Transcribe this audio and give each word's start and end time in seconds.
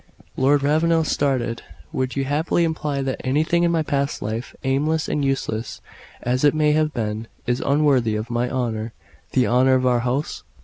Lord 0.35 0.63
Ravenel 0.63 1.03
started. 1.03 1.61
"Would 1.93 2.15
you 2.15 2.25
imply 2.25 3.03
that 3.03 3.21
anything 3.23 3.61
in 3.61 3.69
my 3.69 3.83
past 3.83 4.19
life, 4.23 4.55
aimless 4.63 5.07
and 5.07 5.23
useless 5.23 5.79
as 6.23 6.43
it 6.43 6.55
may 6.55 6.71
have 6.71 6.91
been, 6.91 7.27
is 7.45 7.61
unworthy 7.63 8.15
of 8.15 8.31
my 8.31 8.49
honour 8.49 8.93
the 9.33 9.45
honour 9.45 9.75
of 9.75 9.85
our 9.85 9.99
house?" 9.99 10.41